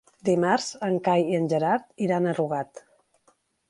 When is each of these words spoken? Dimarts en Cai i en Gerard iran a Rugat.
Dimarts 0.29 0.69
en 0.87 0.97
Cai 1.09 1.27
i 1.35 1.39
en 1.41 1.47
Gerard 1.53 1.87
iran 2.09 2.27
a 2.27 2.37
Rugat. 2.43 2.87